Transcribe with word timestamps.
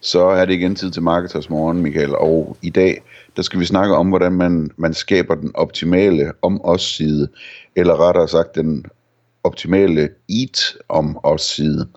Så 0.00 0.20
er 0.20 0.44
det 0.44 0.54
igen 0.54 0.74
tid 0.74 0.90
til 0.90 1.02
Marketers 1.02 1.50
Morgen, 1.50 1.82
Michael. 1.82 2.16
Og 2.16 2.56
i 2.62 2.70
dag, 2.70 3.02
der 3.36 3.42
skal 3.42 3.60
vi 3.60 3.64
snakke 3.64 3.94
om, 3.94 4.08
hvordan 4.08 4.32
man, 4.32 4.70
man 4.76 4.94
skaber 4.94 5.34
den 5.34 5.50
optimale 5.54 6.32
om 6.42 6.64
os 6.64 6.82
side, 6.82 7.28
eller 7.76 8.08
rettere 8.08 8.28
sagt 8.28 8.54
den 8.54 8.84
optimale 9.44 10.08
eat 10.28 10.76
om 10.88 11.18
os 11.22 11.42
side. 11.42 11.88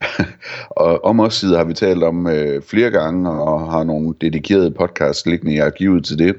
og 0.70 1.04
om 1.04 1.20
os 1.20 1.34
side 1.34 1.56
har 1.56 1.64
vi 1.64 1.74
talt 1.74 2.02
om 2.02 2.26
øh, 2.26 2.62
flere 2.62 2.90
gange, 2.90 3.30
og 3.30 3.72
har 3.72 3.84
nogle 3.84 4.14
dedikerede 4.20 4.70
podcasts 4.70 5.26
liggende 5.26 5.54
i 5.54 5.58
arkivet 5.58 6.04
til 6.04 6.18
det. 6.18 6.36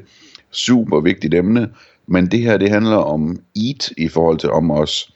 Super 0.52 1.00
vigtigt 1.00 1.34
emne, 1.34 1.70
men 2.08 2.28
det 2.28 2.40
her 2.40 2.58
det 2.58 2.70
handler 2.70 2.98
om 2.98 3.40
eat 3.56 3.92
i 3.98 4.08
forhold 4.08 4.38
til 4.38 4.50
om 4.52 4.72
os. 4.72 5.14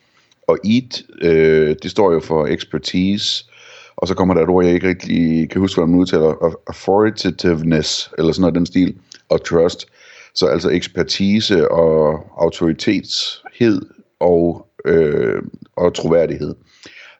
Og 0.47 0.57
eat, 0.65 1.03
øh, 1.21 1.75
det 1.83 1.91
står 1.91 2.11
jo 2.11 2.19
for 2.19 2.45
expertise, 2.45 3.45
og 3.97 4.07
så 4.07 4.15
kommer 4.15 4.33
der 4.33 4.41
et 4.41 4.49
ord, 4.49 4.65
jeg 4.65 4.73
ikke 4.73 4.87
rigtig 4.87 5.49
kan 5.49 5.61
huske, 5.61 5.77
hvordan 5.77 5.91
man 5.91 5.99
udtaler, 5.99 6.55
authoritativeness, 6.67 8.11
eller 8.17 8.31
sådan 8.31 8.41
noget 8.41 8.55
den 8.55 8.65
stil, 8.65 8.95
og 9.29 9.45
trust. 9.45 9.85
Så 10.33 10.45
altså 10.45 10.69
ekspertise 10.69 11.71
og 11.71 12.25
autoritetshed 12.37 13.81
og, 14.19 14.67
øh, 14.85 15.41
og 15.75 15.93
troværdighed. 15.93 16.55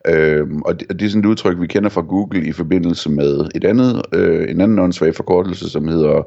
Øh, 0.08 0.47
og 0.66 0.80
det, 0.80 0.89
det 0.89 1.02
er 1.02 1.09
sådan 1.09 1.22
et 1.22 1.25
udtryk, 1.25 1.59
vi 1.59 1.67
kender 1.67 1.89
fra 1.89 2.02
Google 2.02 2.47
i 2.47 2.52
forbindelse 2.52 3.09
med 3.09 3.50
et 3.55 3.63
andet, 3.63 4.02
øh, 4.13 4.50
en 4.50 4.61
anden 4.61 4.80
åndssvag 4.80 5.16
forkortelse, 5.16 5.69
som 5.69 5.88
hedder 5.88 6.23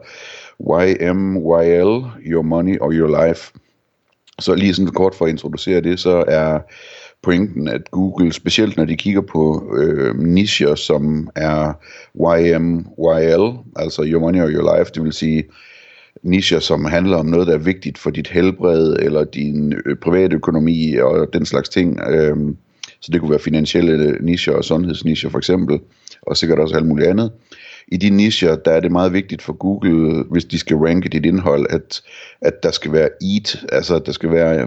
YMYL, 0.61 2.07
Your 2.27 2.43
Money 2.43 2.79
or 2.81 2.93
Your 2.93 3.27
Life. 3.27 3.53
Så 4.39 4.55
lige 4.55 4.75
sådan 4.75 4.93
kort 4.93 5.15
for 5.15 5.25
at 5.25 5.31
introducere 5.31 5.81
det, 5.81 6.01
så 6.01 6.25
er 6.29 6.59
pointen, 7.23 7.69
at 7.69 7.91
Google, 7.91 8.33
specielt 8.33 8.77
når 8.77 8.85
de 8.85 8.97
kigger 8.97 9.21
på 9.21 9.73
øh, 9.77 10.19
nicher, 10.19 10.75
som 10.75 11.29
er 11.37 11.73
YMYL, 12.15 13.59
altså 13.77 14.03
Your 14.07 14.21
Money 14.21 14.43
or 14.43 14.49
Your 14.49 14.79
Life, 14.79 14.91
det 14.95 15.05
vil 15.05 15.13
sige 15.13 15.45
nicher, 16.23 16.59
som 16.61 16.85
handler 16.85 17.17
om 17.17 17.27
noget, 17.27 17.47
der 17.47 17.55
er 17.55 17.59
vigtigt 17.59 17.99
for 17.99 18.11
dit 18.11 18.29
helbred, 18.29 18.97
eller 18.99 19.25
din 19.25 19.73
øh, 19.87 19.97
private 19.97 20.37
økonomi 20.37 20.97
og 20.97 21.29
den 21.33 21.47
slags 21.47 21.69
ting. 21.69 22.01
Øh, 22.01 22.37
så 23.01 23.11
det 23.13 23.21
kunne 23.21 23.31
være 23.31 23.39
finansielle 23.39 24.19
nicher 24.21 24.53
og 24.53 24.65
sundhedsnicher 24.65 25.31
for 25.31 25.39
eksempel, 25.39 25.81
og 26.23 26.37
sikkert 26.37 26.59
også 26.59 26.77
alt 26.77 26.87
muligt 26.87 27.09
andet. 27.09 27.31
I 27.93 27.97
de 27.97 28.11
nischer, 28.11 28.57
der 28.57 28.71
er 28.71 28.81
det 28.81 28.93
meget 28.93 29.13
vigtigt 29.13 29.43
for 29.43 29.53
Google, 29.53 30.25
hvis 30.31 30.45
de 30.45 30.59
skal 30.59 30.77
ranke 30.77 31.09
dit 31.09 31.27
indhold, 31.27 31.67
at, 31.71 32.03
at 32.41 32.63
der 32.63 32.71
skal 32.71 32.93
være 32.93 33.09
eat, 33.35 33.65
altså 33.73 33.97
at 33.97 34.07
der 34.07 34.13
skal 34.13 34.31
være, 34.31 34.67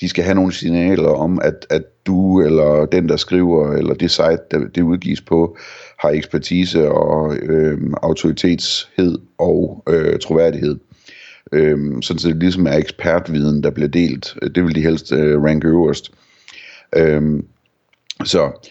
de 0.00 0.08
skal 0.08 0.24
have 0.24 0.34
nogle 0.34 0.52
signaler 0.52 1.08
om, 1.08 1.38
at, 1.42 1.66
at 1.70 1.82
du 2.06 2.40
eller 2.40 2.86
den, 2.86 3.08
der 3.08 3.16
skriver, 3.16 3.72
eller 3.72 3.94
det 3.94 4.10
site, 4.10 4.38
der 4.50 4.58
det 4.74 4.82
udgives 4.82 5.20
på, 5.20 5.56
har 5.98 6.10
ekspertise 6.10 6.90
og 6.90 7.36
øh, 7.36 7.78
autoritetshed 8.02 9.18
og 9.38 9.82
øh, 9.88 10.18
troværdighed. 10.18 10.78
Øh, 11.52 11.78
sådan 12.02 12.18
så 12.18 12.28
det 12.28 12.36
ligesom 12.36 12.66
er 12.66 12.76
ekspertviden, 12.76 13.62
der 13.62 13.70
bliver 13.70 13.88
delt. 13.88 14.36
Det 14.54 14.64
vil 14.64 14.74
de 14.74 14.82
helst 14.82 15.12
øh, 15.12 15.42
ranke 15.42 15.68
øverst. 15.68 16.12
Øh, 16.96 17.42
så 18.24 18.70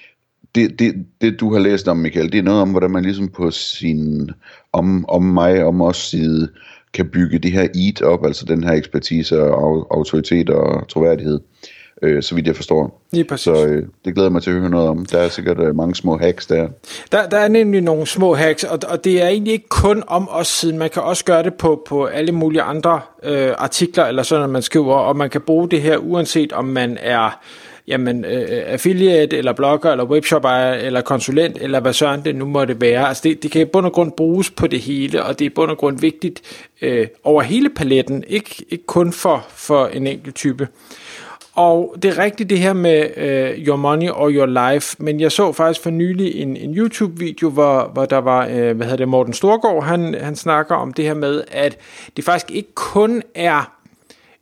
det, 0.56 0.80
det, 0.80 1.06
det 1.22 1.40
du 1.40 1.54
har 1.54 1.60
læst 1.60 1.88
om, 1.88 1.98
Michael, 1.98 2.32
det 2.32 2.38
er 2.38 2.44
noget 2.44 2.62
om, 2.62 2.70
hvordan 2.70 2.92
man 2.92 3.04
ligesom 3.04 3.28
på 3.28 3.52
sin 3.52 4.32
om, 4.74 5.06
om 5.10 5.24
mig, 5.24 5.64
om 5.64 5.82
os 5.82 5.98
side, 5.98 6.50
kan 6.94 7.10
bygge 7.10 7.40
det 7.40 7.52
her 7.52 7.62
EAT 7.62 8.02
op, 8.02 8.26
altså 8.26 8.46
den 8.46 8.64
her 8.64 8.74
ekspertise 8.74 9.42
og 9.42 9.88
autoritet 9.92 10.50
og 10.50 10.88
troværdighed, 10.88 11.40
øh, 12.02 12.24
så 12.24 12.36
vidt 12.36 12.48
jeg 12.48 12.56
forstår. 12.56 13.02
Lige 13.12 13.24
præcis. 13.24 13.44
Så 13.44 13.66
øh, 13.66 13.84
det 14.06 14.14
glæder 14.14 14.30
mig 14.30 14.42
til 14.42 14.52
at 14.52 14.60
høre 14.60 14.70
noget 14.70 14.88
om. 14.88 15.06
Der 15.06 15.20
er 15.20 15.30
sikkert 15.30 15.60
øh, 15.60 15.76
mange 15.76 15.96
små 15.96 16.18
hacks 16.18 16.46
der. 16.46 16.68
Der, 17.12 17.30
der 17.30 17.38
er 17.38 17.48
nemlig 17.48 17.82
nogle 17.82 18.08
små 18.08 18.34
hacks, 18.34 18.64
og, 18.64 18.80
og 18.88 19.04
det 19.04 19.24
er 19.24 19.28
egentlig 19.28 19.54
ikke 19.54 19.70
kun 19.70 20.04
om 20.08 20.30
os 20.32 20.48
siden. 20.48 20.78
Man 20.78 20.90
kan 20.90 21.02
også 21.02 21.26
gøre 21.26 21.44
det 21.44 21.54
på, 21.54 21.84
på 21.88 22.06
alle 22.06 22.32
mulige 22.32 22.62
andre 22.62 23.02
øh, 23.24 23.52
artikler, 23.58 24.06
eller 24.06 24.24
sådan, 24.24 24.44
at 24.44 24.50
man 24.50 24.62
skriver, 24.62 24.96
og 24.96 25.18
man 25.18 25.30
kan 25.30 25.42
bruge 25.42 25.70
det 25.70 25.82
her, 25.82 25.98
uanset 25.98 26.54
om 26.54 26.66
man 26.66 26.98
er 27.02 27.40
jamen, 27.90 28.26
øh, 28.26 28.48
affiliate, 28.50 29.38
eller 29.38 29.54
blogger, 29.54 29.92
eller 29.92 30.04
webshop 30.04 30.46
eller 30.82 31.02
konsulent, 31.02 31.58
eller 31.62 31.80
hvad 31.80 31.94
søren 31.94 32.26
det 32.26 32.36
nu 32.36 32.46
måtte 32.46 32.82
være. 32.82 33.08
Altså 33.08 33.22
det, 33.24 33.44
det 33.44 33.52
kan 33.52 33.62
i 33.62 33.66
bund 33.66 33.86
og 33.86 33.92
grund 33.92 34.12
bruges 34.12 34.50
på 34.50 34.68
det 34.68 34.80
hele, 34.80 35.24
og 35.24 35.40
det 35.40 35.46
er 35.46 35.50
i 35.50 35.54
bund 35.54 35.72
og 35.72 35.78
grund 35.78 36.00
vigtigt 36.00 36.42
øh, 36.82 37.08
over 37.24 37.42
hele 37.42 37.70
paletten, 37.70 38.24
ikke, 38.28 38.66
ikke 38.70 38.86
kun 38.86 39.14
for, 39.14 39.46
for 39.50 39.88
en 39.88 40.08
enkelt 40.08 40.36
type. 40.36 40.68
Og 41.54 41.96
det 42.02 42.10
er 42.18 42.24
rigtigt 42.24 42.50
det 42.50 42.60
her 42.60 42.74
med 42.74 43.18
øh, 43.18 43.68
Your 43.68 43.76
Money 43.76 44.10
or 44.10 44.30
Your 44.30 44.72
Life, 44.72 44.96
men 45.00 45.20
jeg 45.20 45.32
så 45.32 45.52
faktisk 45.52 45.84
for 45.84 45.90
nylig 45.90 46.36
en, 46.36 46.58
en 46.58 46.78
YouTube-video, 46.78 47.50
hvor, 47.50 47.92
hvor 47.94 48.06
der 48.06 48.18
var, 48.18 48.48
øh, 48.48 48.78
hvad 48.78 48.86
hedder 48.86 48.98
det, 48.98 49.08
Morten 49.08 49.34
Storgård, 49.34 49.84
han, 49.84 50.16
han 50.22 50.36
snakker 50.36 50.76
om 50.76 50.94
det 50.94 51.06
her 51.06 51.14
med, 51.14 51.44
at 51.52 51.78
det 52.18 52.26
faktisk 52.26 52.52
ikke 52.52 52.74
kun 52.76 53.22
er, 53.36 53.72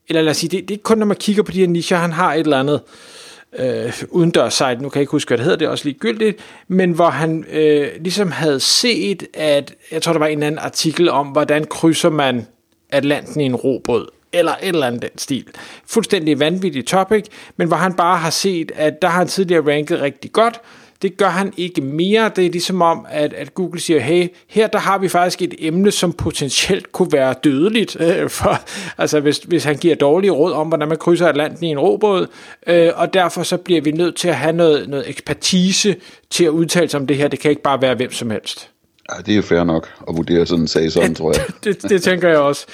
eller 0.09 0.21
lad 0.21 0.31
os 0.31 0.37
sige, 0.37 0.49
det, 0.49 0.61
det 0.61 0.69
er 0.69 0.75
ikke 0.75 0.83
kun, 0.83 0.97
når 0.97 1.05
man 1.05 1.17
kigger 1.17 1.43
på 1.43 1.51
de 1.51 1.59
her 1.59 1.67
nicher, 1.67 1.97
han 1.97 2.11
har 2.11 2.33
et 2.33 2.39
eller 2.39 2.59
andet, 2.59 2.81
øh, 2.83 3.26
Øh, 3.59 3.93
udendørssite, 4.09 4.75
nu 4.75 4.89
kan 4.89 4.99
jeg 4.99 5.01
ikke 5.01 5.11
huske, 5.11 5.29
hvad 5.29 5.37
det 5.37 5.43
hedder, 5.43 5.57
det 5.57 5.65
er 5.65 5.69
også 5.69 5.85
ligegyldigt, 5.85 6.39
men 6.67 6.91
hvor 6.91 7.09
han 7.09 7.45
øh, 7.51 7.87
ligesom 7.99 8.31
havde 8.31 8.59
set, 8.59 9.27
at, 9.33 9.73
jeg 9.91 10.01
tror, 10.01 10.13
der 10.13 10.19
var 10.19 10.27
en 10.27 10.43
anden 10.43 10.59
artikel 10.59 11.09
om, 11.09 11.27
hvordan 11.27 11.63
krydser 11.63 12.09
man 12.09 12.47
Atlanten 12.89 13.41
i 13.41 13.45
en 13.45 13.55
robåd, 13.55 14.07
eller 14.33 14.51
et 14.51 14.67
eller 14.67 14.87
andet 14.87 15.01
den 15.01 15.17
stil. 15.17 15.45
Fuldstændig 15.85 16.39
vanvittig 16.39 16.85
topic, 16.85 17.25
men 17.57 17.67
hvor 17.67 17.77
han 17.77 17.93
bare 17.93 18.17
har 18.17 18.29
set, 18.29 18.71
at 18.75 19.01
der 19.01 19.07
har 19.07 19.17
han 19.17 19.27
tidligere 19.27 19.75
ranket 19.75 20.01
rigtig 20.01 20.31
godt, 20.31 20.61
det 21.01 21.17
gør 21.17 21.29
han 21.29 21.53
ikke 21.57 21.81
mere. 21.81 22.31
Det 22.35 22.45
er 22.45 22.49
ligesom 22.49 22.81
om, 22.81 23.05
at, 23.09 23.33
at 23.33 23.53
Google 23.53 23.79
siger, 23.79 23.99
hey, 23.99 24.27
her 24.47 24.67
der 24.67 24.79
har 24.79 24.97
vi 24.97 25.07
faktisk 25.07 25.41
et 25.41 25.55
emne, 25.59 25.91
som 25.91 26.13
potentielt 26.13 26.91
kunne 26.91 27.11
være 27.11 27.35
dødeligt, 27.43 27.97
øh, 28.01 28.29
for, 28.29 28.61
altså 28.97 29.19
hvis, 29.19 29.37
hvis 29.37 29.63
han 29.63 29.77
giver 29.77 29.95
dårlige 29.95 30.31
råd 30.31 30.51
om, 30.51 30.67
hvordan 30.67 30.87
man 30.87 30.97
krydser 30.97 31.27
Atlanten 31.27 31.65
i 31.65 31.67
en 31.67 31.79
robåd, 31.79 32.27
øh, 32.67 32.89
og 32.95 33.13
derfor 33.13 33.43
så 33.43 33.57
bliver 33.57 33.81
vi 33.81 33.91
nødt 33.91 34.15
til 34.15 34.27
at 34.27 34.35
have 34.35 34.53
noget, 34.53 34.89
noget 34.89 35.09
ekspertise 35.09 35.95
til 36.29 36.43
at 36.45 36.49
udtale 36.49 36.89
sig 36.89 36.99
om 36.99 37.07
det 37.07 37.17
her. 37.17 37.27
Det 37.27 37.39
kan 37.39 37.51
ikke 37.51 37.63
bare 37.63 37.81
være 37.81 37.95
hvem 37.95 38.11
som 38.11 38.29
helst. 38.29 38.69
Ja, 39.15 39.21
det 39.21 39.37
er 39.37 39.41
fair 39.41 39.63
nok 39.63 39.89
at 40.09 40.17
vurdere 40.17 40.45
sådan 40.45 40.61
en 40.61 40.67
sag 40.67 40.91
sådan, 40.91 41.15
tror 41.15 41.33
jeg. 41.33 41.45
det, 41.63 41.63
det, 41.81 41.89
det 41.89 42.03
tænker 42.03 42.29
jeg 42.29 42.37
også. 42.37 42.65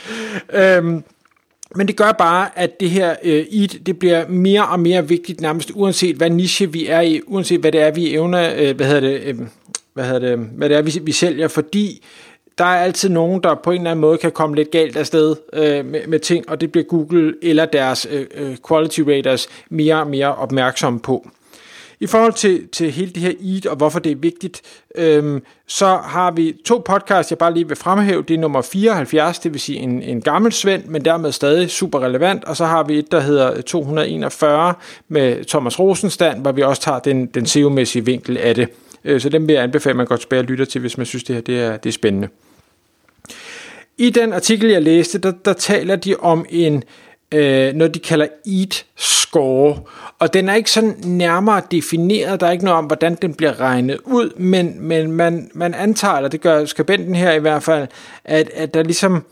Øhm, 0.54 1.04
men 1.76 1.88
det 1.88 1.96
gør 1.96 2.12
bare, 2.12 2.50
at 2.56 2.80
det 2.80 2.90
her 2.90 3.16
øh, 3.24 3.46
IT, 3.50 3.86
det 3.86 4.00
bliver 4.00 4.28
mere 4.28 4.68
og 4.68 4.80
mere 4.80 5.08
vigtigt 5.08 5.42
nærmest 5.42 5.72
uanset 5.74 6.16
hvad 6.16 6.30
niche 6.30 6.72
vi 6.72 6.88
er 6.88 7.02
i, 7.02 7.22
uanset 7.28 7.60
hvad 7.60 7.72
det 7.72 7.82
er, 7.82 7.92
vi 7.92 8.14
evner, 8.14 8.54
øh, 8.58 8.76
hvad 8.76 8.86
hedder 8.86 9.02
det, 9.02 9.22
øh, 9.26 9.40
hvad 9.94 10.06
hedder 10.06 10.20
det, 10.20 10.40
hvad 10.40 10.70
det 10.70 10.78
er, 10.78 10.82
vi, 10.82 11.00
vi 11.02 11.12
sælger, 11.12 11.48
fordi 11.48 12.06
der 12.58 12.64
er 12.64 12.84
altid 12.84 13.10
nogen, 13.10 13.44
der 13.44 13.56
på 13.64 13.72
en 13.72 13.78
eller 13.78 13.92
anden 13.92 14.02
måde 14.02 14.18
kan 14.18 14.32
komme 14.32 14.56
lidt 14.56 14.72
galt 14.72 14.98
afsted 14.98 15.36
øh, 15.54 15.86
med, 15.86 16.08
med 16.08 16.20
ting, 16.20 16.50
og 16.50 16.62
det 16.62 16.72
bliver 16.72 16.86
Google 16.86 17.34
eller 17.42 17.66
deres 17.66 18.08
øh, 18.12 18.26
øh 18.36 18.56
quality 18.68 19.02
raters 19.02 19.48
mere 19.70 19.96
og 19.96 20.08
mere 20.08 20.36
opmærksomme 20.36 21.00
på. 21.00 21.28
I 22.00 22.08
forhold 22.08 22.34
til, 22.34 22.68
til 22.68 22.92
hele 22.92 23.12
det 23.12 23.22
her 23.22 23.34
EAT 23.54 23.66
og 23.66 23.76
hvorfor 23.76 24.00
det 24.00 24.12
er 24.12 24.16
vigtigt, 24.16 24.62
øhm, 24.96 25.44
så 25.68 25.86
har 26.04 26.32
vi 26.32 26.56
to 26.66 26.82
podcasts, 26.86 27.32
jeg 27.32 27.38
bare 27.38 27.54
lige 27.54 27.68
vil 27.68 27.78
fremhæve. 27.78 28.24
Det 28.28 28.34
er 28.34 28.38
nummer 28.38 28.62
74, 28.62 29.40
det 29.40 29.54
vil 29.54 29.62
sige 29.62 29.80
en, 29.80 30.02
en 30.02 30.22
gammel 30.22 30.52
svend, 30.52 30.86
men 30.86 31.06
dermed 31.06 31.32
stadig 31.32 31.70
super 31.70 32.00
relevant. 32.00 32.44
Og 32.44 32.58
så 32.58 32.66
har 32.66 32.84
vi 32.84 33.00
et, 33.00 33.12
der 33.12 33.20
hedder 33.20 33.62
241 33.62 34.74
med 35.08 35.46
Thomas 35.46 35.80
Rosenstand, 35.80 36.42
hvor 36.42 36.52
vi 36.52 36.62
også 36.62 36.82
tager 36.82 37.00
den, 37.00 37.26
den 37.26 37.46
SEO-mæssige 37.46 38.06
vinkel 38.06 38.38
af 38.38 38.56
det. 38.56 38.70
Øh, 39.04 39.22
så 39.22 39.30
den 39.30 39.48
vil 39.48 39.54
jeg 39.54 39.64
anbefale, 39.64 39.92
at 39.92 39.98
man 39.98 40.06
godt 40.06 40.22
spørger 40.22 40.44
og 40.44 40.50
lytter 40.50 40.66
til, 40.66 40.82
hvis 40.82 40.98
man 40.98 41.06
synes, 41.06 41.24
det 41.24 41.36
her 41.36 41.42
det 41.42 41.60
er, 41.60 41.78
det 41.78 41.90
er 41.90 41.94
spændende. 41.94 42.28
I 43.98 44.10
den 44.10 44.34
artikel, 44.34 44.70
jeg 44.70 44.82
læste, 44.82 45.18
der, 45.18 45.32
der 45.46 45.54
taler 45.54 45.96
de 45.96 46.16
om 46.16 46.46
en 46.50 46.84
øh, 47.34 47.74
noget, 47.74 47.94
de 47.94 48.00
kalder 48.00 48.28
EAT 48.46 48.86
score. 48.96 49.80
Og 50.20 50.34
den 50.34 50.50
er 50.50 50.54
ikke 50.54 50.72
sådan 50.72 50.96
nærmere 51.04 51.62
defineret, 51.72 52.40
der 52.40 52.48
er 52.48 52.52
ikke 52.52 52.66
noget 52.66 52.78
om, 52.78 52.86
hvordan 52.86 53.16
den 53.16 53.34
bliver 53.34 53.60
regnet 53.60 54.00
ud, 54.06 54.30
men, 54.38 54.82
men 54.82 55.12
man, 55.12 55.52
man 55.54 55.74
antager, 55.74 56.14
eller 56.14 56.30
det 56.30 56.42
gør 56.42 56.66
skribenten 56.66 57.16
her 57.16 57.32
i 57.32 57.40
hvert 57.40 57.64
fald, 57.64 57.88
at, 58.26 58.50
at 58.54 58.74
der 58.74 58.84
ligesom 58.84 59.26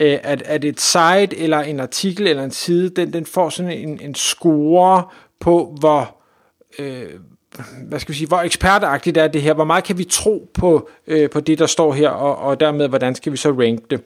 øh, 0.00 0.18
at, 0.22 0.42
at 0.42 0.64
et 0.64 0.80
site 0.80 1.38
eller 1.38 1.58
en 1.60 1.80
artikel 1.80 2.26
eller 2.26 2.44
en 2.44 2.50
side, 2.50 2.90
den, 2.90 3.12
den 3.12 3.26
får 3.26 3.48
sådan 3.48 3.72
en, 3.72 4.00
en 4.02 4.14
score 4.14 5.02
på, 5.40 5.76
hvor, 5.80 6.16
øh, 6.78 7.06
hvad 7.88 8.00
skal 8.00 8.12
vi 8.12 8.18
sige, 8.18 8.28
hvor 8.28 8.40
ekspertagtigt 8.40 9.16
er 9.16 9.28
det 9.28 9.42
her, 9.42 9.54
hvor 9.54 9.64
meget 9.64 9.84
kan 9.84 9.98
vi 9.98 10.04
tro 10.04 10.50
på, 10.54 10.88
øh, 11.06 11.30
på 11.30 11.40
det, 11.40 11.58
der 11.58 11.66
står 11.66 11.92
her, 11.92 12.08
og, 12.08 12.36
og 12.36 12.60
dermed, 12.60 12.88
hvordan 12.88 13.14
skal 13.14 13.32
vi 13.32 13.36
så 13.36 13.50
ranke 13.50 13.84
det. 13.90 14.00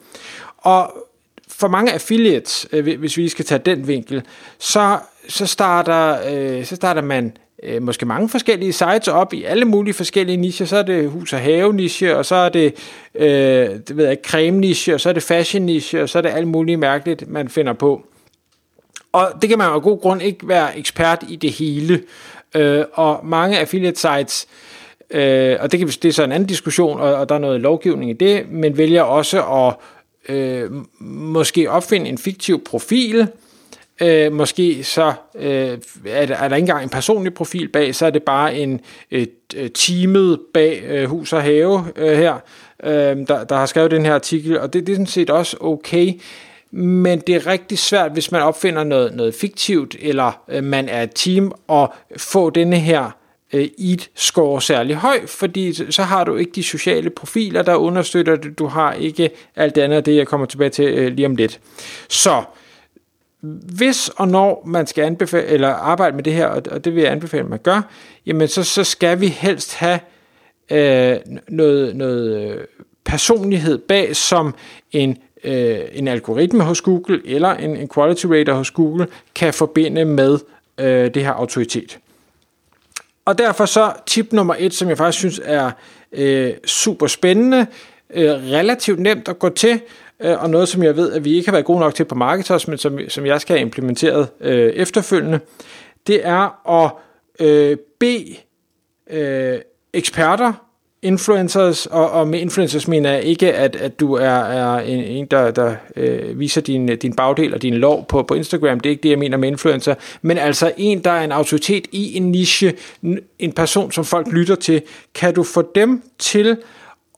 Og 0.59 1.08
for 1.59 1.69
mange 1.69 1.93
affiliates, 1.93 2.69
øh, 2.73 2.99
hvis 2.99 3.17
vi 3.17 3.29
skal 3.29 3.45
tage 3.45 3.59
den 3.59 3.89
vinkel, 3.89 4.23
så, 4.59 4.99
så, 5.29 5.47
starter, 5.47 6.19
øh, 6.31 6.65
så 6.65 6.77
starter 6.77 7.03
man 7.03 7.37
øh, 7.63 7.83
måske 7.83 8.07
mange 8.07 8.29
forskellige 8.29 8.73
sites 8.73 9.09
op 9.09 9.33
i 9.33 9.45
alle 9.45 9.65
mulige 9.65 9.95
forskellige 9.95 10.37
nicher. 10.37 10.67
Så 10.67 10.77
er 10.77 10.83
det 10.83 11.11
hus- 11.11 11.33
og 11.33 11.41
have-niche, 11.41 12.17
og 12.17 12.27
så 12.27 12.35
er 12.35 12.49
det, 12.49 12.75
øh, 13.15 13.29
det 13.89 13.97
ved 13.97 14.07
jeg, 14.07 14.17
creme-niche, 14.27 14.95
og 14.95 15.01
så 15.01 15.09
er 15.09 15.13
det 15.13 15.23
fashion-niche, 15.23 16.03
og 16.03 16.09
så 16.09 16.19
er 16.19 16.23
det 16.23 16.29
alt 16.29 16.49
muligt 16.49 16.79
mærkeligt, 16.79 17.29
man 17.29 17.49
finder 17.49 17.73
på. 17.73 18.07
Og 19.13 19.33
det 19.43 19.49
kan 19.49 19.59
man 19.59 19.67
af 19.67 19.83
god 19.83 20.01
grund 20.01 20.23
ikke 20.23 20.49
være 20.49 20.79
ekspert 20.79 21.25
i 21.29 21.37
det 21.37 21.53
hele. 21.53 22.03
Øh, 22.55 22.85
og 22.93 23.21
mange 23.25 23.59
affiliate 23.59 24.01
sites, 24.01 24.47
øh, 25.11 25.57
og 25.61 25.73
det, 25.73 25.81
kan, 25.81 25.89
det 25.89 26.05
er 26.05 26.13
så 26.13 26.25
en 26.25 26.33
anden 26.33 26.47
diskussion, 26.49 27.01
og, 27.01 27.15
og 27.15 27.29
der 27.29 27.35
er 27.35 27.39
noget 27.39 27.61
lovgivning 27.61 28.11
i 28.11 28.15
det, 28.15 28.51
men 28.51 28.79
vælger 28.79 29.03
også 29.03 29.43
at 29.43 29.75
øh, 30.29 30.71
måske 31.01 31.71
opfinde 31.71 32.09
en 32.09 32.19
fiktiv 32.19 32.65
profil, 32.65 33.29
Øh, 34.03 34.33
måske 34.33 34.85
så 34.85 35.13
øh, 35.35 35.79
er, 36.07 36.27
der, 36.27 36.37
er 36.37 36.49
der 36.49 36.57
ikke 36.57 36.65
engang 36.65 36.83
en 36.83 36.89
personlig 36.89 37.35
profil 37.35 37.69
bag, 37.69 37.95
så 37.95 38.07
er 38.07 38.11
det 38.11 38.23
bare 38.23 38.55
en 38.57 38.81
et, 39.11 39.31
et 39.55 39.73
teamet 39.75 40.41
bag 40.55 40.83
øh, 40.85 41.05
hus 41.09 41.33
og 41.33 41.43
have 41.43 41.85
øh, 41.97 42.19
her, 42.19 42.35
øh, 42.83 42.91
der, 43.29 43.45
der 43.45 43.57
har 43.57 43.67
skrevet 43.67 43.91
den 43.91 44.05
her 44.05 44.15
artikel, 44.15 44.61
og 44.61 44.73
det, 44.73 44.87
det 44.87 44.93
er 44.93 44.97
sådan 44.97 45.07
set 45.07 45.31
også 45.31 45.57
okay. 45.61 46.21
Men 46.71 47.19
det 47.19 47.35
er 47.35 47.47
rigtig 47.47 47.79
svært, 47.79 48.13
hvis 48.13 48.33
man 48.33 48.43
opfinder 48.43 48.85
noget, 48.85 49.15
noget 49.15 49.35
fiktivt, 49.35 49.97
eller 50.01 50.43
øh, 50.49 50.65
man 50.65 50.89
er 50.89 51.03
et 51.03 51.13
team, 51.15 51.53
og 51.69 51.95
få 52.17 52.51
denne 52.51 52.77
her 52.77 53.11
øh, 53.53 53.69
et 53.79 54.11
score 54.15 54.62
særlig 54.62 54.97
høj, 54.97 55.27
fordi 55.27 55.93
så 55.93 56.03
har 56.03 56.25
du 56.25 56.37
ikke 56.37 56.53
de 56.55 56.62
sociale 56.62 57.11
profiler, 57.11 57.62
der 57.62 57.75
understøtter 57.75 58.37
det. 58.37 58.59
Du 58.59 58.67
har 58.67 58.93
ikke 58.93 59.31
alt 59.56 59.75
det 59.75 59.81
andet, 59.83 60.06
det 60.06 60.17
jeg 60.17 60.27
kommer 60.27 60.47
tilbage 60.47 60.71
til 60.71 60.85
øh, 60.85 61.12
lige 61.12 61.27
om 61.27 61.37
lidt. 61.37 61.61
Så 62.09 62.43
hvis 63.77 64.09
og 64.09 64.29
når 64.29 64.62
man 64.67 64.87
skal 64.87 65.05
anbefale, 65.05 65.47
eller 65.47 65.69
arbejde 65.69 66.17
med 66.17 66.25
det 66.25 66.33
her, 66.33 66.47
og 66.47 66.85
det 66.85 66.95
vil 66.95 67.03
jeg 67.03 67.12
anbefale, 67.12 67.43
at 67.43 67.50
man 67.50 67.59
gør, 67.59 67.81
jamen 68.27 68.49
så, 68.49 68.65
så 68.65 68.85
skal 68.85 69.21
vi 69.21 69.27
helst 69.27 69.75
have 69.75 70.00
øh, 70.71 71.17
noget, 71.49 71.97
noget 71.97 72.43
øh, 72.43 72.65
personlighed 73.05 73.79
bag, 73.79 74.17
som 74.17 74.55
en, 74.93 75.19
øh, 75.45 75.79
en 75.93 76.09
algoritme 76.09 76.65
hos 76.65 76.81
Google 76.81 77.21
eller 77.25 77.50
en, 77.50 77.77
en 77.77 77.89
quality 77.95 78.27
rater 78.27 78.55
hos 78.55 78.71
Google 78.71 79.06
kan 79.35 79.55
forbinde 79.55 80.05
med 80.05 80.39
øh, 80.79 81.15
det 81.15 81.25
her 81.25 81.33
autoritet. 81.33 81.99
Og 83.29 83.39
derfor 83.39 83.65
så 83.65 83.93
tip 84.07 84.33
nummer 84.33 84.55
et, 84.59 84.75
som 84.75 84.89
jeg 84.89 84.99
faktisk 84.99 85.19
synes 85.19 85.41
er 85.45 85.71
øh, 86.13 86.55
super 86.67 87.07
spændende, 87.07 87.67
øh, 88.15 88.31
relativt 88.31 89.01
nemt 89.01 89.29
at 89.29 89.39
gå 89.39 89.49
til, 89.49 89.81
øh, 90.21 90.43
og 90.43 90.51
noget, 90.51 90.69
som 90.69 90.83
jeg 90.83 90.97
ved, 90.97 91.13
at 91.13 91.25
vi 91.25 91.35
ikke 91.35 91.49
har 91.49 91.53
været 91.53 91.65
gode 91.65 91.81
nok 91.81 91.95
til 91.95 92.05
på 92.05 92.15
Marketers, 92.15 92.69
men 92.69 92.79
som, 92.79 92.99
som 93.09 93.27
jeg 93.27 93.41
skal 93.41 93.57
have 93.57 93.61
implementeret 93.61 94.29
øh, 94.41 94.73
efterfølgende, 94.73 95.41
det 96.07 96.27
er 96.27 96.69
at 96.85 96.93
øh, 97.47 97.77
bede 98.01 98.37
øh, 99.11 99.59
eksperter, 99.93 100.53
influencers, 101.03 101.87
og, 101.87 102.11
og 102.11 102.29
med 102.29 102.41
influencers 102.41 102.89
mener 102.89 103.12
jeg 103.12 103.23
ikke, 103.25 103.55
at, 103.55 103.77
at 103.77 104.00
du 104.00 104.15
er, 104.15 104.29
er 104.29 104.79
en, 104.81 105.05
en, 105.05 105.27
der, 105.27 105.50
der 105.50 105.77
øh, 105.97 106.39
viser 106.39 106.61
din, 106.61 106.99
din 106.99 107.17
bagdel 107.17 107.55
og 107.55 107.62
din 107.62 107.75
lov 107.75 108.06
på, 108.06 108.23
på 108.23 108.35
Instagram. 108.35 108.81
Det 108.81 108.89
er 108.89 108.91
ikke 108.91 109.03
det, 109.03 109.11
jeg 109.11 109.19
mener 109.19 109.37
med 109.37 109.49
influencer. 109.49 109.95
Men 110.23 110.39
altså 110.39 110.73
en, 110.77 111.05
der 111.05 111.11
er 111.11 111.25
en 111.25 111.33
autoritet 111.33 111.87
i 111.93 112.17
en 112.17 112.31
niche, 112.31 112.75
en 113.39 113.53
person, 113.53 113.93
som 113.93 114.05
folk 114.05 114.27
lytter 114.33 114.55
til. 114.55 114.83
Kan 115.15 115.35
du 115.35 115.43
få 115.43 115.71
dem 115.75 116.03
til 116.19 116.56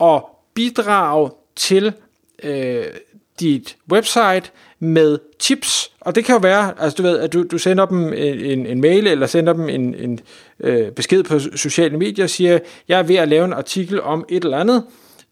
at 0.00 0.23
bidrage 0.55 1.31
til 1.56 1.93
øh, 2.43 2.85
dit 3.41 3.77
website 3.93 4.50
med 4.79 5.19
tips, 5.38 5.90
og 6.00 6.14
det 6.14 6.25
kan 6.25 6.35
jo 6.35 6.38
være, 6.38 6.73
altså 6.79 6.97
du 6.97 7.02
ved, 7.02 7.19
at 7.19 7.32
du, 7.32 7.43
du 7.43 7.58
sender 7.58 7.87
dem 7.87 8.12
en, 8.12 8.67
en 8.67 8.81
mail, 8.81 9.06
eller 9.06 9.26
sender 9.26 9.52
dem 9.52 9.69
en, 9.69 9.94
en 9.94 10.20
øh, 10.61 10.91
besked 10.93 11.23
på 11.23 11.38
sociale 11.38 11.99
medier, 11.99 12.25
og 12.25 12.31
siger, 12.31 12.58
jeg 12.88 12.99
er 12.99 13.02
ved 13.02 13.17
at 13.17 13.29
lave 13.29 13.44
en 13.44 13.52
artikel 13.52 14.02
om 14.02 14.25
et 14.29 14.44
eller 14.44 14.58
andet, 14.58 14.85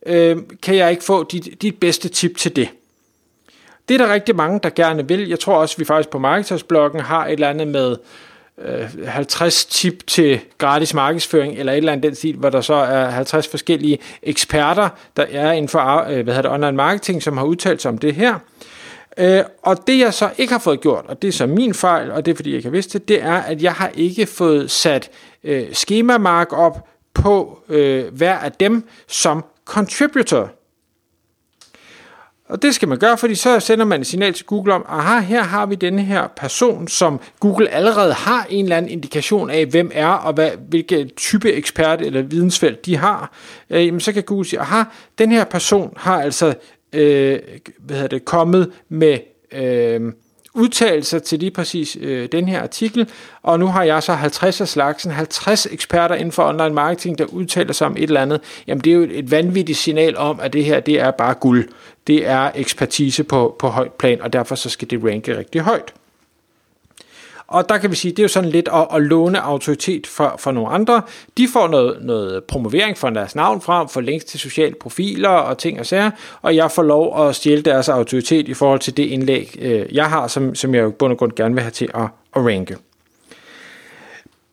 øh, 0.06 0.37
kan 0.62 0.76
jeg 0.76 0.91
ikke 0.91 1.05
få 1.05 1.25
dit, 1.25 1.62
dit 1.62 1.81
bedste 1.81 2.09
tip 2.09 2.37
til 2.37 2.56
det? 2.56 2.69
Det 3.88 4.00
er 4.00 4.06
der 4.06 4.12
rigtig 4.12 4.37
mange, 4.37 4.61
der 4.62 4.70
gerne 4.70 5.09
vil. 5.09 5.29
Jeg 5.29 5.41
tror 5.41 5.55
også, 5.55 5.76
vi 5.79 5.85
faktisk 5.85 6.09
på 6.09 6.19
Marketers-bloggen 6.19 7.00
har 7.00 7.26
et 7.26 7.32
eller 7.32 7.49
andet 7.49 7.69
med, 7.69 7.97
øh, 8.59 9.06
50 9.06 9.64
tip 9.64 10.06
til 10.06 10.41
gratis 10.59 10.94
markedsføring, 10.94 11.59
eller 11.59 11.73
et 11.73 11.76
eller 11.76 11.93
andet 11.93 12.03
den 12.03 12.14
stil, 12.14 12.37
hvor 12.37 12.50
der 12.50 12.61
så 12.61 12.75
er 12.75 13.11
50 13.11 13.49
forskellige 13.49 13.99
eksperter, 14.23 14.88
der 15.17 15.26
er 15.31 15.53
inden 15.53 15.69
for 15.69 16.05
øh, 16.09 16.25
hvad 16.25 16.35
hedder 16.35 16.43
det, 16.43 16.50
online 16.50 16.76
marketing, 16.76 17.23
som 17.23 17.37
har 17.37 17.44
udtalt 17.44 17.82
sig 17.82 17.88
om 17.88 17.99
det 17.99 18.14
her. 18.14 18.35
Øh, 19.19 19.44
og 19.62 19.87
det 19.87 19.99
jeg 19.99 20.15
så 20.15 20.31
ikke 20.38 20.53
har 20.53 20.61
fået 20.61 20.81
gjort, 20.81 21.05
og 21.09 21.23
det 21.23 21.29
er 21.29 21.32
så 21.32 21.47
min 21.47 21.75
fejl, 21.75 22.11
og 22.11 22.26
det 22.26 22.32
er 22.32 22.37
fordi 22.37 22.50
jeg 22.50 22.56
ikke 22.56 22.69
har 22.69 22.73
vidst 22.73 22.93
det, 22.93 23.09
det 23.09 23.23
er, 23.23 23.37
at 23.37 23.62
jeg 23.62 23.73
har 23.73 23.91
ikke 23.94 24.26
fået 24.26 24.70
sat 24.70 25.11
øh, 25.44 25.67
skemamark 25.73 26.53
op 26.53 26.88
på 27.15 27.59
øh, 27.69 28.15
hver 28.15 28.38
af 28.38 28.53
dem 28.53 28.88
som 29.09 29.44
contributor. 29.65 30.50
Og 32.49 32.62
det 32.62 32.75
skal 32.75 32.88
man 32.88 32.99
gøre, 32.99 33.19
fordi 33.19 33.35
så 33.35 33.61
sender 33.61 33.85
man 33.85 34.00
et 34.00 34.06
signal 34.06 34.32
til 34.32 34.47
Google 34.47 34.75
om, 34.75 34.85
aha, 34.88 35.21
her 35.21 35.43
har 35.43 35.67
vi 35.67 35.75
denne 35.75 36.03
her 36.03 36.29
person, 36.37 36.88
som 36.88 37.21
Google 37.41 37.69
allerede 37.69 38.12
har 38.12 38.47
en 38.50 38.64
eller 38.64 38.76
anden 38.76 38.91
indikation 38.91 39.50
af, 39.50 39.67
hvem 39.67 39.91
er, 39.94 40.09
og 40.09 40.32
hvad, 40.32 40.50
hvilke 40.69 41.05
type 41.17 41.53
ekspert 41.53 42.00
eller 42.00 42.23
vidensfelt 42.23 42.87
de 42.87 42.97
har. 42.97 43.32
Øh, 43.71 43.87
jamen, 43.87 44.00
så 44.00 44.12
kan 44.12 44.23
Google 44.23 44.44
sige, 44.44 44.61
aha, 44.61 44.82
den 45.19 45.32
her 45.32 45.44
person 45.44 45.93
har 45.97 46.23
altså 46.23 46.55
øh, 46.93 47.38
hvad 47.79 47.96
hedder 47.96 48.08
det, 48.08 48.25
kommet 48.25 48.73
med... 48.88 49.19
Øh, 49.52 50.12
udtalelser 50.58 51.19
til 51.19 51.38
lige 51.38 51.50
præcis 51.50 51.96
øh, 52.00 52.29
den 52.32 52.49
her 52.49 52.62
artikel, 52.62 53.08
og 53.43 53.58
nu 53.58 53.67
har 53.67 53.82
jeg 53.82 54.02
så 54.02 54.12
50 54.12 54.61
af 54.61 54.69
slagsen, 54.69 55.11
50 55.11 55.67
eksperter 55.67 56.14
inden 56.14 56.32
for 56.32 56.49
online 56.49 56.75
marketing, 56.75 57.19
der 57.19 57.25
udtaler 57.25 57.73
sig 57.73 57.87
om 57.87 57.96
et 57.96 58.02
eller 58.02 58.20
andet, 58.20 58.40
jamen 58.67 58.85
det 58.85 58.90
er 58.90 58.94
jo 58.94 59.06
et, 59.11 59.31
vanvittigt 59.31 59.79
signal 59.79 60.17
om, 60.17 60.40
at 60.40 60.52
det 60.52 60.64
her, 60.64 60.81
det 60.81 61.00
er 61.00 61.11
bare 61.11 61.35
guld. 61.35 61.69
Det 62.06 62.26
er 62.26 62.50
ekspertise 62.55 63.25
på, 63.25 63.56
på 63.58 63.69
højt 63.69 63.93
plan, 63.93 64.23
og 64.23 64.32
derfor 64.32 64.55
så 64.55 64.70
skal 64.70 64.90
det 64.90 65.05
ranke 65.05 65.38
rigtig 65.38 65.61
højt. 65.61 65.94
Og 67.49 67.69
der 67.69 67.79
kan 67.79 67.91
vi 67.91 67.97
sige, 67.97 68.12
det 68.12 68.19
er 68.19 68.25
jo 68.25 68.29
sådan 68.29 68.50
lidt 68.50 68.69
at, 68.73 68.87
at 68.95 69.03
låne 69.03 69.41
autoritet 69.41 70.06
for, 70.06 70.35
for 70.39 70.53
nogle 70.53 70.69
andre. 70.71 71.03
De 71.37 71.49
får 71.49 71.69
noget, 71.69 71.99
noget 72.03 72.45
promovering 72.45 72.99
fra 72.99 73.11
deres 73.11 73.35
navn 73.35 73.61
frem, 73.61 73.89
for 73.89 74.00
links 74.00 74.25
til 74.25 74.41
sociale 74.41 74.75
profiler 74.81 75.29
og 75.29 75.59
ting 75.59 75.81
og 75.81 75.87
sager, 75.87 76.11
og 76.43 76.56
jeg 76.56 76.71
får 76.71 76.83
lov 76.83 77.29
at 77.29 77.37
stjæle 77.37 77.62
deres 77.62 77.89
autoritet 77.89 78.49
i 78.49 78.55
forhold 78.55 78.81
til 78.81 78.97
det 78.97 79.03
indlæg, 79.03 79.56
øh, 79.61 79.95
jeg 79.95 80.11
har, 80.11 80.27
som, 80.27 80.55
som 80.55 80.75
jeg 80.75 80.83
jo 80.83 80.90
bund 80.90 81.12
og 81.12 81.19
grund 81.19 81.33
gerne 81.33 81.55
vil 81.55 81.62
have 81.62 81.71
til 81.71 81.90
at, 81.95 82.02
at 82.37 82.47
ranke. 82.47 82.76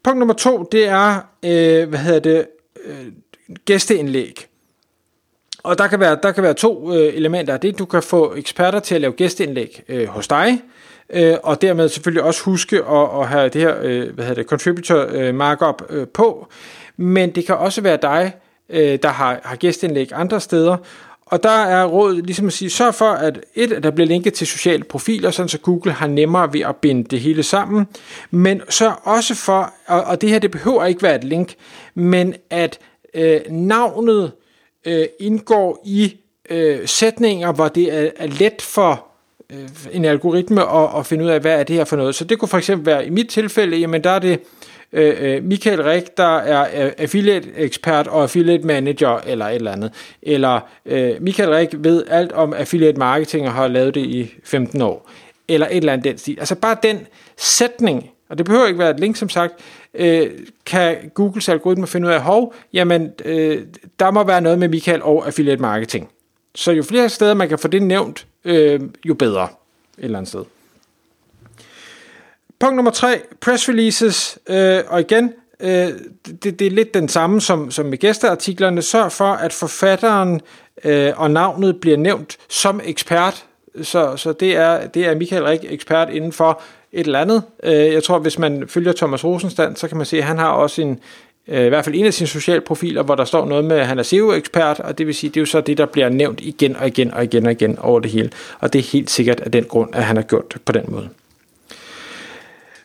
Punkt 0.03 0.19
nummer 0.19 0.33
to, 0.33 0.69
det 0.71 0.87
er, 0.87 1.15
øh, 1.45 1.89
hvad 1.89 1.99
hedder 1.99 2.19
det, 2.19 2.45
øh, 2.85 3.05
gæsteindlæg. 3.65 4.45
Og 5.63 5.77
der 5.77 5.87
kan 5.87 5.99
være, 5.99 6.17
der 6.23 6.31
kan 6.31 6.43
være 6.43 6.53
to 6.53 6.93
øh, 6.95 7.13
elementer 7.15 7.53
af 7.53 7.59
det. 7.59 7.79
Du 7.79 7.85
kan 7.85 8.03
få 8.03 8.35
eksperter 8.35 8.79
til 8.79 8.95
at 8.95 9.01
lave 9.01 9.13
gæsteindlæg 9.13 9.83
øh, 9.87 10.07
hos 10.07 10.27
dig, 10.27 10.47
øh, 10.51 10.59
øh, 11.09 11.35
og 11.43 11.61
dermed 11.61 11.89
selvfølgelig 11.89 12.23
også 12.23 12.43
huske 12.43 12.77
at, 12.77 13.21
at 13.21 13.27
have 13.27 13.49
det 13.49 13.61
her 13.61 13.75
øh, 13.81 14.13
hvad 14.13 14.25
hedder 14.25 14.41
det, 14.41 14.49
contributor 14.49 15.05
øh, 15.09 15.35
markup 15.35 15.83
øh, 15.89 16.07
på. 16.07 16.47
Men 16.97 17.31
det 17.35 17.45
kan 17.45 17.55
også 17.55 17.81
være 17.81 17.97
dig, 18.01 18.33
øh, 18.69 18.99
der 19.03 19.09
har, 19.09 19.39
har 19.43 19.55
gæstindlæg 19.55 20.09
andre 20.13 20.41
steder, 20.41 20.77
og 21.25 21.43
der 21.43 21.49
er 21.49 21.85
rådet 21.85 22.25
ligesom 22.25 22.47
at 22.47 22.53
sige, 22.53 22.69
sørg 22.69 22.95
for, 22.95 23.09
at 23.09 23.39
et, 23.55 23.71
at 23.71 23.83
der 23.83 23.91
bliver 23.91 24.07
linket 24.07 24.33
til 24.33 24.47
sociale 24.47 24.83
profiler, 24.83 25.31
sådan 25.31 25.49
så 25.49 25.57
Google 25.57 25.91
har 25.91 26.07
nemmere 26.07 26.53
ved 26.53 26.61
at 26.61 26.75
binde 26.75 27.03
det 27.03 27.19
hele 27.19 27.43
sammen, 27.43 27.87
men 28.31 28.61
så 28.69 28.93
også 29.03 29.35
for, 29.35 29.73
og, 29.87 30.03
og 30.03 30.21
det 30.21 30.29
her 30.29 30.39
det 30.39 30.51
behøver 30.51 30.85
ikke 30.85 31.03
være 31.03 31.15
et 31.15 31.23
link, 31.23 31.55
men 31.93 32.35
at 32.49 32.79
øh, 33.13 33.41
navnet 33.49 34.31
øh, 34.85 35.05
indgår 35.19 35.81
i 35.85 36.17
øh, 36.49 36.87
sætninger, 36.87 37.51
hvor 37.51 37.67
det 37.67 37.93
er, 37.93 38.09
er 38.15 38.27
let 38.27 38.61
for 38.61 39.05
øh, 39.49 39.69
en 39.91 40.05
algoritme 40.05 40.61
at, 40.61 40.67
og 40.67 41.05
finde 41.05 41.25
ud 41.25 41.29
af, 41.29 41.39
hvad 41.39 41.59
er 41.59 41.63
det 41.63 41.75
her 41.75 41.83
for 41.83 41.95
noget. 41.95 42.15
Så 42.15 42.23
det 42.23 42.39
kunne 42.39 42.49
for 42.49 42.57
eksempel 42.57 42.85
være, 42.85 43.05
i 43.05 43.09
mit 43.09 43.29
tilfælde, 43.29 43.77
jamen 43.77 44.03
der 44.03 44.09
er 44.09 44.19
det 44.19 44.39
øh, 44.93 45.15
øh 45.19 45.43
Michael 45.43 45.83
Rik, 45.83 46.17
der 46.17 46.37
er 46.37 46.85
øh, 46.85 46.91
affiliate 46.97 47.49
ekspert 47.55 48.07
og 48.07 48.23
affiliate 48.23 48.67
manager, 48.67 49.19
eller 49.27 49.45
et 49.45 49.55
eller 49.55 49.71
andet. 49.71 49.91
Eller 50.21 50.59
øh, 50.85 51.21
Michael 51.21 51.49
Rik 51.49 51.69
ved 51.77 52.03
alt 52.09 52.31
om 52.31 52.53
affiliate 52.53 52.99
marketing 52.99 53.47
og 53.47 53.53
har 53.53 53.67
lavet 53.67 53.95
det 53.95 54.01
i 54.01 54.33
15 54.43 54.81
år. 54.81 55.09
Eller 55.47 55.67
et 55.67 55.77
eller 55.77 55.93
andet 55.93 56.03
den 56.03 56.17
stil. 56.17 56.39
Altså 56.39 56.55
bare 56.55 56.77
den 56.83 57.07
sætning, 57.37 58.09
og 58.29 58.37
det 58.37 58.45
behøver 58.45 58.67
ikke 58.67 58.79
være 58.79 58.89
et 58.89 58.99
link, 58.99 59.15
som 59.15 59.29
sagt, 59.29 59.53
øh, 59.93 60.29
kan 60.65 60.97
Googles 61.13 61.49
algoritme 61.49 61.87
finde 61.87 62.07
ud 62.07 62.13
af, 62.13 62.21
hov, 62.21 62.53
jamen, 62.73 63.11
øh, 63.25 63.61
der 63.99 64.11
må 64.11 64.23
være 64.23 64.41
noget 64.41 64.59
med 64.59 64.67
Michael 64.67 65.03
og 65.03 65.27
affiliate 65.27 65.61
marketing. 65.61 66.09
Så 66.55 66.71
jo 66.71 66.83
flere 66.83 67.09
steder 67.09 67.33
man 67.33 67.49
kan 67.49 67.59
få 67.59 67.67
det 67.67 67.83
nævnt, 67.83 68.27
øh, 68.45 68.81
jo 69.05 69.13
bedre 69.13 69.43
et 69.43 70.03
eller 70.03 70.17
andet 70.17 70.29
sted. 70.29 70.43
Punkt 72.59 72.75
nummer 72.75 72.91
tre, 72.91 73.21
press 73.41 73.69
releases, 73.69 74.39
øh, 74.47 74.79
og 74.87 74.99
igen, 74.99 75.33
øh, 75.59 75.89
det, 76.43 76.59
det 76.59 76.61
er 76.61 76.71
lidt 76.71 76.93
den 76.93 77.09
samme 77.09 77.41
som, 77.41 77.71
som 77.71 77.85
med 77.85 77.97
gæsteartiklerne. 77.97 78.81
Sørg 78.81 79.11
for, 79.11 79.33
at 79.33 79.53
forfatteren 79.53 80.41
øh, 80.83 81.13
og 81.15 81.31
navnet 81.31 81.81
bliver 81.81 81.97
nævnt 81.97 82.37
som 82.49 82.81
ekspert 82.83 83.45
så, 83.83 84.17
så 84.17 84.33
det, 84.33 84.55
er, 84.55 84.87
det 84.87 85.05
er 85.05 85.15
Michael 85.15 85.43
Rik 85.43 85.59
ekspert 85.69 86.09
inden 86.09 86.31
for 86.31 86.61
et 86.91 87.05
eller 87.05 87.19
andet. 87.19 87.43
Øh, 87.63 87.93
jeg 87.93 88.03
tror, 88.03 88.19
hvis 88.19 88.39
man 88.39 88.67
følger 88.67 88.93
Thomas 88.93 89.23
Rosenstand, 89.23 89.75
så 89.75 89.87
kan 89.87 89.97
man 89.97 90.05
se, 90.05 90.17
at 90.17 90.23
han 90.23 90.37
har 90.37 90.49
også 90.49 90.81
en, 90.81 90.99
øh, 91.47 91.65
i 91.65 91.69
hvert 91.69 91.85
fald 91.85 91.95
en 91.95 92.05
af 92.05 92.13
sine 92.13 92.27
sociale 92.27 92.61
profiler, 92.61 93.03
hvor 93.03 93.15
der 93.15 93.25
står 93.25 93.45
noget 93.45 93.65
med, 93.65 93.77
at 93.77 93.87
han 93.87 93.99
er 93.99 94.03
SEO-ekspert, 94.03 94.79
og 94.79 94.97
det 94.97 95.07
vil 95.07 95.15
sige, 95.15 95.29
det 95.29 95.37
er 95.37 95.41
jo 95.41 95.45
så 95.45 95.61
det, 95.61 95.77
der 95.77 95.85
bliver 95.85 96.09
nævnt 96.09 96.41
igen 96.41 96.75
og 96.75 96.87
igen 96.87 97.13
og 97.13 97.23
igen 97.23 97.45
og 97.45 97.51
igen 97.51 97.79
over 97.79 97.99
det 97.99 98.11
hele. 98.11 98.31
Og 98.59 98.73
det 98.73 98.79
er 98.79 98.83
helt 98.83 99.09
sikkert 99.09 99.39
af 99.39 99.51
den 99.51 99.63
grund, 99.63 99.95
at 99.95 100.03
han 100.03 100.15
har 100.15 100.23
gjort 100.23 100.53
det 100.53 100.61
på 100.61 100.71
den 100.71 100.85
måde. 100.87 101.09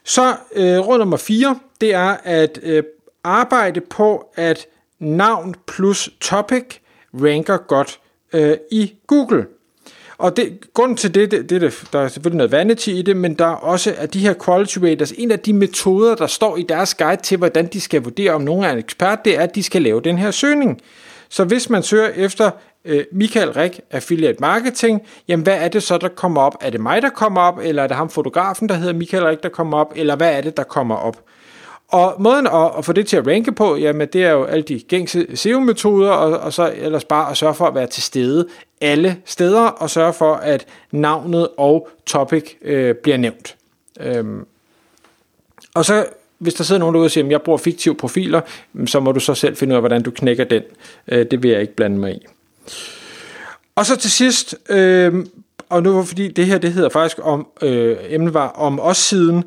Så 0.05 0.35
øh, 0.57 0.79
råd 0.79 0.99
nummer 0.99 1.17
4, 1.17 1.59
det 1.81 1.95
er 1.95 2.17
at 2.25 2.59
øh, 2.63 2.83
arbejde 3.25 3.81
på, 3.81 4.27
at 4.37 4.67
navn 4.99 5.55
plus 5.67 6.11
topic 6.21 6.65
ranker 7.15 7.57
godt 7.57 8.01
øh, 8.33 8.57
i 8.71 8.93
Google. 9.07 9.47
Og 10.21 10.37
det, 10.37 10.59
grunden 10.75 10.97
til 10.97 11.15
det, 11.15 11.31
det, 11.31 11.51
det, 11.51 11.83
der 11.93 12.01
er 12.01 12.09
selvfølgelig 12.09 12.37
noget 12.37 12.53
vanity 12.53 12.89
i 12.89 13.03
det, 13.03 13.17
men 13.17 13.35
der 13.35 13.45
er 13.45 13.55
også 13.55 13.95
at 13.99 14.15
de 14.15 14.19
her 14.19 14.35
quality 14.45 14.79
raters, 14.79 15.13
en 15.13 15.31
af 15.31 15.39
de 15.39 15.53
metoder, 15.53 16.15
der 16.15 16.27
står 16.27 16.57
i 16.57 16.63
deres 16.63 16.95
guide 16.95 17.23
til, 17.23 17.39
hvordan 17.39 17.67
de 17.67 17.81
skal 17.81 18.03
vurdere, 18.03 18.33
om 18.33 18.41
nogen 18.41 18.65
er 18.65 18.73
en 18.73 18.79
ekspert, 18.79 19.25
det 19.25 19.37
er, 19.37 19.41
at 19.41 19.55
de 19.55 19.63
skal 19.63 19.83
lave 19.83 20.01
den 20.01 20.19
her 20.19 20.31
søgning. 20.31 20.81
Så 21.29 21.45
hvis 21.45 21.71
man 21.71 21.83
søger 21.83 22.09
efter 22.09 22.51
øh, 22.85 23.05
Michael 23.13 23.51
Rik, 23.51 23.81
affiliate 23.91 24.37
marketing, 24.41 25.03
jamen 25.29 25.43
hvad 25.43 25.57
er 25.57 25.69
det 25.69 25.83
så, 25.83 25.99
der 25.99 26.09
kommer 26.09 26.41
op? 26.41 26.55
Er 26.61 26.71
det 26.71 26.81
mig, 26.81 27.03
der 27.03 27.11
kommer 27.11 27.41
op, 27.41 27.59
eller 27.63 27.83
er 27.83 27.87
det 27.87 27.97
ham 27.97 28.11
fotografen, 28.11 28.69
der 28.69 28.75
hedder 28.75 28.93
Michael 28.93 29.25
Rik, 29.25 29.43
der 29.43 29.49
kommer 29.49 29.79
op, 29.79 29.93
eller 29.97 30.17
hvad 30.17 30.33
er 30.37 30.41
det, 30.41 30.57
der 30.57 30.63
kommer 30.63 30.97
op? 30.97 31.17
Og 31.89 32.15
måden 32.19 32.47
at, 32.47 32.71
at 32.79 32.85
få 32.85 32.93
det 32.93 33.07
til 33.07 33.17
at 33.17 33.27
ranke 33.27 33.53
på, 33.53 33.77
jamen 33.77 34.09
det 34.13 34.25
er 34.25 34.31
jo 34.31 34.45
alle 34.45 34.63
de 34.63 34.81
gængse 34.89 35.37
SEO-metoder, 35.37 36.11
og, 36.11 36.41
og 36.41 36.53
så 36.53 36.73
ellers 36.77 37.05
bare 37.05 37.31
at 37.31 37.37
sørge 37.37 37.55
for 37.55 37.67
at 37.67 37.75
være 37.75 37.87
til 37.87 38.03
stede 38.03 38.47
alle 38.81 39.17
steder, 39.25 39.61
og 39.61 39.91
sørge 39.91 40.13
for, 40.13 40.35
at 40.35 40.67
navnet 40.91 41.49
og 41.57 41.89
topic 42.07 42.55
øh, 42.63 42.95
bliver 42.95 43.17
nævnt. 43.17 43.57
Øhm. 44.01 44.47
Og 45.75 45.85
så 45.85 46.07
hvis 46.41 46.55
der 46.55 46.65
sidder 46.65 46.79
nogen 46.79 46.95
derude 46.95 47.07
og 47.07 47.11
siger, 47.11 47.25
at 47.25 47.31
jeg 47.31 47.43
bruger 47.43 47.59
fiktive 47.59 47.95
profiler, 47.95 48.41
mm, 48.73 48.87
så 48.87 49.01
må 49.01 49.13
du 49.13 49.21
så 49.21 49.35
selv 49.35 49.57
finde 49.57 49.73
ud 49.73 49.77
af, 49.77 49.83
hvordan 49.83 50.03
du 50.03 50.11
knækker 50.11 50.45
den. 50.45 50.63
Øh, 51.09 51.27
det 51.31 51.43
vil 51.43 51.51
jeg 51.51 51.61
ikke 51.61 51.75
blande 51.77 51.99
mig 51.99 52.13
i. 52.13 52.27
Og 53.75 53.87
så 53.87 53.97
til 53.97 54.11
sidst, 54.11 54.55
øh, 54.69 55.27
og 55.69 55.83
nu 55.83 56.03
fordi 56.03 56.29
det 56.29 56.47
her 56.47 56.59
det 56.59 56.73
hedder 56.73 56.89
faktisk 56.89 57.19
om, 57.23 57.47
øh, 57.63 57.97
emnet 58.09 58.35
var 58.35 58.49
om 58.49 58.81
os 58.81 58.97
siden, 58.97 59.45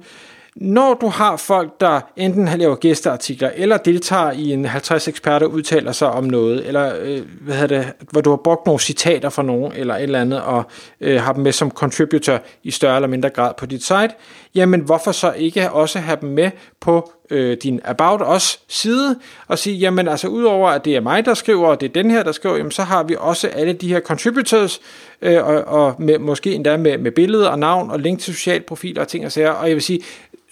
når 0.55 0.93
du 0.93 1.07
har 1.07 1.37
folk, 1.37 1.81
der 1.81 2.01
enten 2.15 2.47
har 2.47 2.57
lavet 2.57 2.79
gæsteartikler, 2.79 3.51
eller 3.55 3.77
deltager 3.77 4.31
i 4.31 4.53
en 4.53 4.65
50 4.65 5.07
eksperter 5.07 5.45
udtaler 5.45 5.91
sig 5.91 6.11
om 6.11 6.23
noget, 6.23 6.67
eller 6.67 6.93
øh, 7.01 7.21
hvad 7.41 7.55
hedder 7.55 7.77
det, 7.77 7.93
hvor 8.11 8.21
du 8.21 8.29
har 8.29 8.37
brugt 8.37 8.65
nogle 8.65 8.79
citater 8.79 9.29
fra 9.29 9.43
nogen, 9.43 9.73
eller 9.75 9.95
et 9.95 10.03
eller 10.03 10.21
andet, 10.21 10.41
og 10.41 10.63
øh, 11.01 11.21
har 11.21 11.33
dem 11.33 11.43
med 11.43 11.51
som 11.51 11.71
contributor 11.71 12.39
i 12.63 12.71
større 12.71 12.95
eller 12.95 13.07
mindre 13.07 13.29
grad 13.29 13.53
på 13.57 13.65
dit 13.65 13.83
site, 13.83 14.09
jamen 14.55 14.81
hvorfor 14.81 15.11
så 15.11 15.31
ikke 15.31 15.71
også 15.71 15.99
have 15.99 16.17
dem 16.21 16.29
med 16.29 16.51
på 16.81 17.11
øh, 17.29 17.57
din 17.63 17.79
About 17.85 18.21
Us 18.35 18.59
side, 18.67 19.19
og 19.47 19.59
sige, 19.59 19.77
jamen 19.77 20.07
altså 20.07 20.27
udover 20.27 20.69
at 20.69 20.85
det 20.85 20.95
er 20.95 21.01
mig, 21.01 21.25
der 21.25 21.33
skriver, 21.33 21.67
og 21.67 21.81
det 21.81 21.89
er 21.89 21.93
den 21.93 22.11
her, 22.11 22.23
der 22.23 22.31
skriver, 22.31 22.57
jamen 22.57 22.71
så 22.71 22.83
har 22.83 23.03
vi 23.03 23.15
også 23.19 23.47
alle 23.47 23.73
de 23.73 23.87
her 23.87 23.99
contributors, 23.99 24.81
øh, 25.21 25.47
og, 25.47 25.63
og 25.63 25.95
med, 25.99 26.19
måske 26.19 26.53
endda 26.53 26.77
med, 26.77 26.97
med 26.97 27.11
billede 27.11 27.51
og 27.51 27.59
navn 27.59 27.91
og 27.91 27.99
link 27.99 28.19
til 28.19 28.33
sociale 28.33 28.63
profiler 28.63 29.01
og 29.01 29.07
ting 29.07 29.25
og 29.25 29.31
sager, 29.31 29.51
og 29.51 29.67
jeg 29.67 29.75
vil 29.75 29.83
sige, 29.83 29.99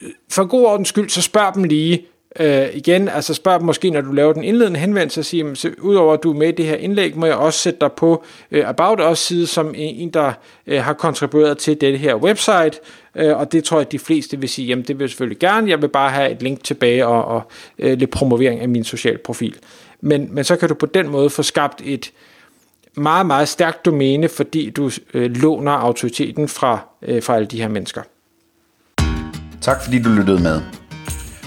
øh, 0.01 0.09
for 0.31 0.45
god 0.45 0.65
ordens 0.65 0.89
skyld, 0.89 1.09
så 1.09 1.21
spørg 1.21 1.55
dem 1.55 1.63
lige 1.63 2.05
øh, 2.39 2.67
igen, 2.73 3.09
altså 3.09 3.33
spørg 3.33 3.59
dem 3.59 3.65
måske, 3.65 3.89
når 3.89 4.01
du 4.01 4.11
laver 4.11 4.33
den 4.33 4.43
indledende 4.43 4.79
henvendelse, 4.79 5.21
og 5.21 5.25
sige, 5.25 5.55
så 5.55 5.71
udover 5.81 6.13
at 6.13 6.23
du 6.23 6.33
er 6.33 6.37
med 6.37 6.47
i 6.47 6.51
det 6.51 6.65
her 6.65 6.75
indlæg, 6.75 7.17
må 7.17 7.25
jeg 7.25 7.35
også 7.35 7.59
sætte 7.59 7.79
dig 7.79 7.91
på 7.91 8.23
øh, 8.51 8.69
About 8.69 9.11
Us 9.11 9.19
side, 9.19 9.47
som 9.47 9.73
en, 9.77 10.09
der 10.09 10.33
øh, 10.67 10.83
har 10.83 10.93
kontribueret 10.93 11.57
til 11.57 11.81
det 11.81 11.99
her 11.99 12.15
website, 12.15 12.79
øh, 13.15 13.37
og 13.37 13.51
det 13.51 13.63
tror 13.63 13.77
jeg, 13.77 13.85
at 13.85 13.91
de 13.91 13.99
fleste 13.99 14.39
vil 14.39 14.49
sige, 14.49 14.67
jamen 14.67 14.85
det 14.85 14.99
vil 14.99 15.03
jeg 15.03 15.09
selvfølgelig 15.09 15.39
gerne, 15.39 15.69
jeg 15.69 15.81
vil 15.81 15.87
bare 15.87 16.09
have 16.09 16.31
et 16.31 16.41
link 16.41 16.63
tilbage 16.63 17.07
og, 17.07 17.25
og 17.25 17.51
øh, 17.79 17.97
lidt 17.97 18.11
promovering 18.11 18.61
af 18.61 18.69
min 18.69 18.83
social 18.83 19.17
profil. 19.17 19.55
Men, 20.01 20.27
men 20.31 20.43
så 20.43 20.55
kan 20.55 20.69
du 20.69 20.75
på 20.75 20.85
den 20.85 21.09
måde 21.09 21.29
få 21.29 21.43
skabt 21.43 21.81
et 21.85 22.11
meget, 22.95 23.25
meget 23.25 23.47
stærkt 23.47 23.85
domæne, 23.85 24.29
fordi 24.29 24.69
du 24.69 24.91
øh, 25.13 25.31
låner 25.31 25.71
autoriteten 25.71 26.47
fra, 26.47 26.79
øh, 27.01 27.23
fra 27.23 27.35
alle 27.35 27.47
de 27.47 27.61
her 27.61 27.67
mennesker. 27.67 28.01
Tak 29.61 29.83
fordi 29.83 30.01
du 30.01 30.09
lyttede 30.09 30.43
med. 30.43 30.80